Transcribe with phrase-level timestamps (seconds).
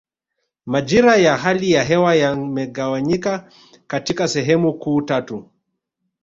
[0.65, 3.51] Majira ya hali ya hewa yamegawanyika
[3.87, 5.45] katika sehemu kuu tatu